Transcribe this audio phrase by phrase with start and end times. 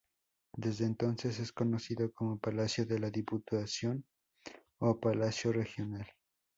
[0.55, 4.03] Desde entonces es conocido como Palacio de la Diputación
[4.79, 6.07] o Palacio Regional.